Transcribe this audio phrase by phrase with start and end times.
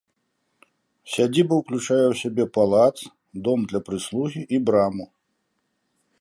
[1.15, 2.97] Сядзіба ўключае ў сябе палац,
[3.49, 5.05] дом для прыслугі і браму.